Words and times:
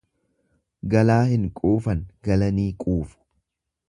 Galaa 0.93 1.19
hin 1.33 1.43
quufan, 1.59 2.03
galanii 2.29 2.69
quufu. 2.85 3.21